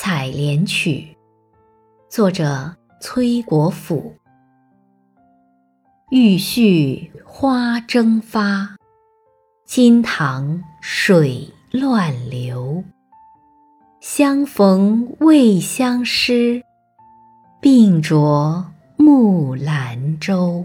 [0.00, 1.08] 采莲曲
[2.08, 4.14] 作者崔国辅
[6.12, 8.76] 玉絮花争发
[9.66, 12.84] 金塘水乱流
[14.00, 16.62] 相逢未相识
[17.60, 18.64] 并着
[18.96, 20.64] 木兰舟。